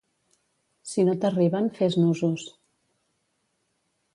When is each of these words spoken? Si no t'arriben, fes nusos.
Si 0.91 1.03
no 1.09 1.15
t'arriben, 1.25 1.69
fes 1.81 1.99
nusos. 2.05 2.47